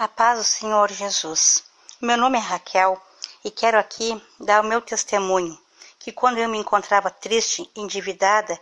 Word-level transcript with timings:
A 0.00 0.08
paz 0.08 0.38
do 0.38 0.44
Senhor 0.44 0.90
Jesus. 0.90 1.62
Meu 2.00 2.16
nome 2.16 2.38
é 2.38 2.40
Raquel 2.40 2.98
e 3.44 3.50
quero 3.50 3.78
aqui 3.78 4.18
dar 4.40 4.64
o 4.64 4.66
meu 4.66 4.80
testemunho 4.80 5.60
que 5.98 6.10
quando 6.10 6.38
eu 6.38 6.48
me 6.48 6.56
encontrava 6.56 7.10
triste, 7.10 7.70
endividada 7.76 8.58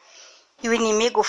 e 0.60 0.68
o 0.68 0.74
inimigo 0.74 1.24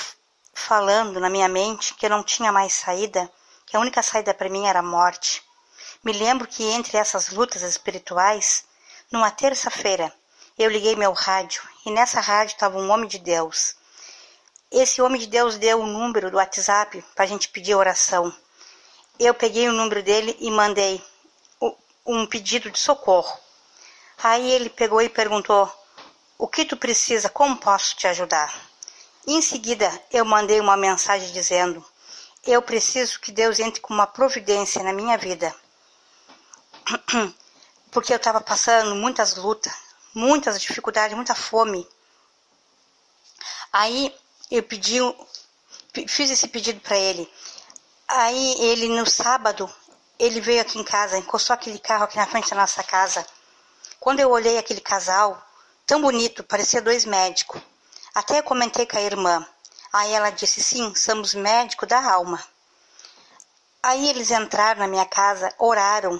falando 0.52 1.20
na 1.20 1.30
minha 1.30 1.48
mente 1.48 1.94
que 1.94 2.08
eu 2.08 2.10
não 2.10 2.24
tinha 2.24 2.52
mais 2.52 2.74
saída, 2.74 3.32
que 3.68 3.78
a 3.78 3.80
única 3.80 4.02
saída 4.02 4.34
para 4.34 4.50
mim 4.50 4.66
era 4.66 4.80
a 4.80 4.82
morte. 4.82 5.44
Me 6.04 6.12
lembro 6.12 6.48
que 6.48 6.64
entre 6.64 6.98
essas 6.98 7.30
lutas 7.30 7.62
espirituais, 7.62 8.66
numa 9.12 9.30
terça-feira, 9.30 10.12
eu 10.58 10.72
liguei 10.72 10.96
meu 10.96 11.14
rádio 11.14 11.62
e 11.86 11.92
nessa 11.92 12.20
rádio 12.20 12.54
estava 12.54 12.80
um 12.80 12.90
homem 12.90 13.08
de 13.08 13.20
Deus. 13.20 13.76
Esse 14.72 15.04
homem 15.04 15.22
de 15.22 15.28
Deus 15.28 15.56
deu 15.58 15.80
o 15.80 15.86
número 15.86 16.32
do 16.32 16.38
WhatsApp 16.38 17.00
para 17.14 17.26
a 17.26 17.28
gente 17.28 17.50
pedir 17.50 17.76
oração 17.76 18.34
eu 19.20 19.34
peguei 19.34 19.68
o 19.68 19.74
número 19.74 20.02
dele 20.02 20.36
e 20.40 20.50
mandei 20.50 21.04
um 22.06 22.26
pedido 22.26 22.72
de 22.72 22.80
socorro. 22.80 23.38
Aí 24.24 24.52
ele 24.52 24.70
pegou 24.70 25.02
e 25.02 25.10
perguntou: 25.10 25.72
O 26.38 26.48
que 26.48 26.66
tu 26.66 26.78
precisa? 26.78 27.30
Como 27.30 27.58
posso 27.58 27.96
te 27.96 28.08
ajudar? 28.08 28.54
Em 29.28 29.42
seguida, 29.42 29.92
eu 30.12 30.26
mandei 30.26 30.60
uma 30.60 30.78
mensagem 30.78 31.32
dizendo: 31.32 31.86
Eu 32.46 32.62
preciso 32.62 33.20
que 33.20 33.32
Deus 33.32 33.60
entre 33.60 33.82
com 33.82 33.94
uma 33.94 34.08
providência 34.08 34.82
na 34.84 34.94
minha 34.94 35.18
vida. 35.18 35.54
Porque 37.92 38.14
eu 38.14 38.18
estava 38.18 38.40
passando 38.40 38.96
muitas 38.96 39.36
lutas, 39.36 39.74
muitas 40.14 40.62
dificuldades, 40.62 41.16
muita 41.16 41.36
fome. 41.36 41.88
Aí 43.72 44.16
eu 44.50 44.64
pedi, 44.64 44.98
fiz 46.08 46.32
esse 46.32 46.48
pedido 46.48 46.80
para 46.80 46.98
ele. 46.98 47.32
Aí 48.12 48.56
ele 48.60 48.88
no 48.88 49.06
sábado, 49.08 49.72
ele 50.18 50.42
veio 50.42 50.62
aqui 50.62 50.80
em 50.80 50.84
casa, 50.84 51.20
encostou 51.20 51.54
aquele 51.54 51.78
carro 51.78 52.06
aqui 52.06 52.18
na 52.18 52.26
frente 52.26 52.50
da 52.50 52.56
nossa 52.56 52.84
casa. 52.84 53.24
Quando 54.00 54.20
eu 54.20 54.32
olhei 54.32 54.58
aquele 54.58 54.82
casal, 54.82 55.40
tão 55.86 56.02
bonito, 56.02 56.44
parecia 56.44 56.82
dois 56.82 57.06
médicos. 57.06 57.62
Até 58.16 58.40
eu 58.40 58.44
comentei 58.44 58.88
com 58.88 58.98
a 58.98 59.02
irmã. 59.02 59.46
Aí 59.94 60.12
ela 60.12 60.32
disse: 60.32 60.60
"Sim, 60.60 60.96
somos 60.96 61.36
médicos 61.36 61.88
da 61.88 62.04
alma". 62.12 62.44
Aí 63.84 64.10
eles 64.10 64.32
entraram 64.32 64.80
na 64.80 64.88
minha 64.88 65.06
casa, 65.06 65.54
oraram, 65.60 66.20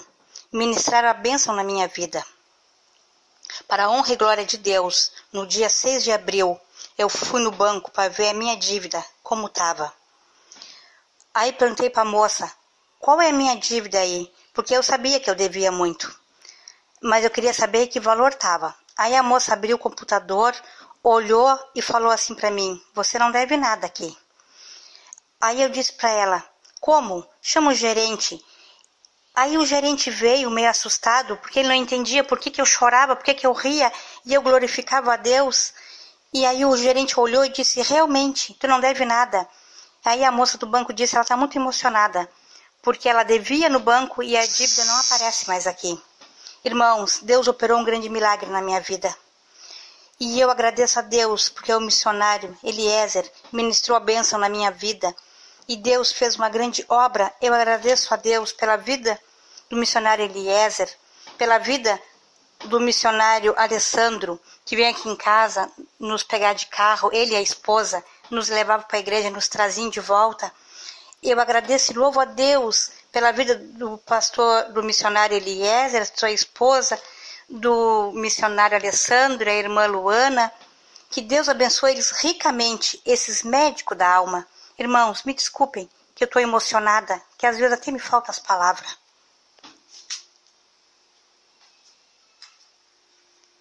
ministraram 0.52 1.08
a 1.08 1.14
bênção 1.14 1.52
na 1.56 1.64
minha 1.64 1.88
vida. 1.88 2.24
Para 3.66 3.86
a 3.86 3.90
honra 3.90 4.12
e 4.12 4.16
glória 4.16 4.44
de 4.44 4.58
Deus, 4.58 5.10
no 5.32 5.44
dia 5.44 5.68
6 5.68 6.04
de 6.04 6.12
abril, 6.12 6.56
eu 6.96 7.08
fui 7.08 7.42
no 7.42 7.50
banco 7.50 7.90
para 7.90 8.08
ver 8.08 8.28
a 8.28 8.34
minha 8.34 8.56
dívida, 8.56 9.04
como 9.24 9.48
estava. 9.48 9.92
Aí 11.32 11.52
perguntei 11.52 11.88
para 11.88 12.02
a 12.02 12.04
moça, 12.04 12.52
qual 12.98 13.20
é 13.20 13.28
a 13.28 13.32
minha 13.32 13.56
dívida 13.56 14.00
aí? 14.00 14.30
Porque 14.52 14.76
eu 14.76 14.82
sabia 14.82 15.20
que 15.20 15.30
eu 15.30 15.34
devia 15.34 15.70
muito. 15.70 16.12
Mas 17.00 17.24
eu 17.24 17.30
queria 17.30 17.54
saber 17.54 17.86
que 17.86 18.00
valor 18.00 18.32
estava. 18.32 18.74
Aí 18.96 19.14
a 19.14 19.22
moça 19.22 19.52
abriu 19.52 19.76
o 19.76 19.78
computador, 19.78 20.54
olhou 21.02 21.58
e 21.74 21.80
falou 21.80 22.10
assim 22.10 22.34
para 22.34 22.50
mim: 22.50 22.82
Você 22.94 23.18
não 23.18 23.30
deve 23.30 23.56
nada 23.56 23.86
aqui. 23.86 24.14
Aí 25.40 25.62
eu 25.62 25.68
disse 25.68 25.92
para 25.92 26.10
ela: 26.10 26.44
Como? 26.80 27.26
Chama 27.40 27.70
o 27.70 27.74
gerente. 27.74 28.44
Aí 29.34 29.56
o 29.56 29.64
gerente 29.64 30.10
veio 30.10 30.50
meio 30.50 30.68
assustado, 30.68 31.36
porque 31.36 31.60
ele 31.60 31.68
não 31.68 31.74
entendia 31.74 32.24
por 32.24 32.38
que, 32.38 32.50
que 32.50 32.60
eu 32.60 32.66
chorava, 32.66 33.14
por 33.14 33.24
que, 33.24 33.34
que 33.34 33.46
eu 33.46 33.52
ria 33.52 33.90
e 34.26 34.34
eu 34.34 34.42
glorificava 34.42 35.14
a 35.14 35.16
Deus. 35.16 35.72
E 36.34 36.44
aí 36.44 36.64
o 36.64 36.76
gerente 36.76 37.18
olhou 37.18 37.44
e 37.44 37.48
disse: 37.50 37.80
Realmente, 37.82 38.52
tu 38.54 38.66
não 38.66 38.80
deve 38.80 39.04
nada. 39.04 39.48
Aí 40.04 40.24
a 40.24 40.32
moça 40.32 40.56
do 40.58 40.66
banco 40.66 40.92
disse: 40.92 41.14
ela 41.14 41.22
está 41.22 41.36
muito 41.36 41.56
emocionada, 41.56 42.28
porque 42.82 43.08
ela 43.08 43.22
devia 43.22 43.68
no 43.68 43.80
banco 43.80 44.22
e 44.22 44.36
a 44.36 44.46
dívida 44.46 44.84
não 44.84 45.00
aparece 45.00 45.46
mais 45.48 45.66
aqui. 45.66 46.00
Irmãos, 46.64 47.20
Deus 47.22 47.48
operou 47.48 47.78
um 47.78 47.84
grande 47.84 48.08
milagre 48.08 48.50
na 48.50 48.60
minha 48.60 48.80
vida. 48.80 49.14
E 50.18 50.38
eu 50.38 50.50
agradeço 50.50 50.98
a 50.98 51.02
Deus, 51.02 51.48
porque 51.48 51.72
o 51.72 51.80
missionário 51.80 52.54
Eliezer 52.62 53.30
ministrou 53.50 53.96
a 53.96 54.00
bênção 54.00 54.38
na 54.38 54.50
minha 54.50 54.70
vida. 54.70 55.14
E 55.66 55.76
Deus 55.76 56.12
fez 56.12 56.36
uma 56.36 56.50
grande 56.50 56.84
obra. 56.88 57.32
Eu 57.40 57.54
agradeço 57.54 58.12
a 58.12 58.18
Deus 58.18 58.52
pela 58.52 58.76
vida 58.76 59.18
do 59.70 59.76
missionário 59.76 60.24
Eliezer, 60.24 60.90
pela 61.38 61.56
vida 61.56 61.98
do 62.66 62.78
missionário 62.78 63.54
Alessandro, 63.56 64.38
que 64.64 64.76
vem 64.76 64.88
aqui 64.88 65.08
em 65.08 65.16
casa 65.16 65.70
nos 65.98 66.22
pegar 66.22 66.52
de 66.52 66.66
carro, 66.66 67.08
ele 67.12 67.32
e 67.32 67.36
a 67.36 67.40
esposa, 67.40 68.04
nos 68.30 68.48
levava 68.48 68.84
para 68.84 68.96
a 68.96 69.00
igreja, 69.00 69.30
nos 69.30 69.48
traziam 69.48 69.90
de 69.90 70.00
volta. 70.00 70.52
Eu 71.22 71.38
agradeço 71.38 71.92
e 71.92 71.96
louvo 71.96 72.20
a 72.20 72.24
Deus 72.24 72.90
pela 73.12 73.32
vida 73.32 73.54
do 73.54 73.98
pastor, 73.98 74.72
do 74.72 74.82
missionário 74.82 75.36
Eliezer, 75.36 76.10
sua 76.14 76.30
esposa, 76.30 76.98
do 77.48 78.12
missionário 78.14 78.76
Alessandro, 78.76 79.48
a 79.48 79.52
irmã 79.52 79.86
Luana. 79.86 80.50
Que 81.10 81.20
Deus 81.20 81.48
abençoe 81.48 81.92
eles 81.92 82.10
ricamente, 82.22 83.00
esses 83.04 83.42
médicos 83.42 83.98
da 83.98 84.08
alma. 84.08 84.46
Irmãos, 84.78 85.24
me 85.24 85.34
desculpem 85.34 85.90
que 86.14 86.24
eu 86.24 86.26
estou 86.26 86.40
emocionada, 86.40 87.20
que 87.36 87.46
às 87.46 87.58
vezes 87.58 87.72
até 87.72 87.90
me 87.90 87.98
faltam 87.98 88.30
as 88.30 88.38
palavras. 88.38 88.96